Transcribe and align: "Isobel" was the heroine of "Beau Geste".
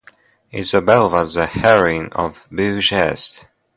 "Isobel" 0.51 1.11
was 1.11 1.35
the 1.35 1.45
heroine 1.45 2.09
of 2.13 2.47
"Beau 2.51 2.81
Geste". 2.81 3.45